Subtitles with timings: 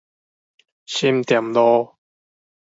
[0.87, 1.93] 新店路